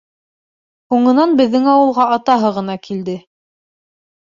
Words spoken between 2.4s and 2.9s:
ғына